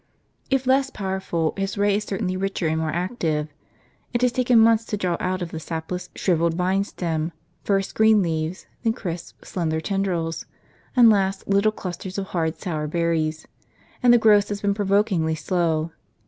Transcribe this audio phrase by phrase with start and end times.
[0.49, 3.53] If less powerful, his ray is certainly richer and more active.
[4.15, 7.31] It has taken months to draw out of the sapless, shrivelled vine stem,
[7.63, 10.47] first green leaves, then crisp slender tendrils,
[10.95, 13.47] and last little clusters of hard sour berries;
[14.01, 15.91] and the growth has been pro vokingly slow.